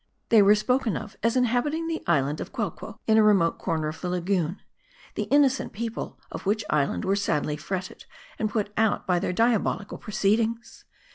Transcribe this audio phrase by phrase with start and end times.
[0.29, 4.01] They were spoken of as inhabiting the island of Quelquo, in a remote corner of
[4.01, 4.59] the lagoon;
[5.15, 8.05] 4he innocent people of which island were sadly fretted
[8.39, 10.85] and put out by their diabol ical proceedings.